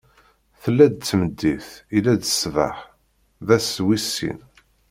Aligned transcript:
Tella-d 0.61 0.97
tmeddit, 1.09 1.67
illa-d 1.95 2.23
ṣṣbeḥ: 2.33 2.77
d 3.47 3.49
ass 3.57 3.71
wis 3.85 4.05
sin. 4.15 4.39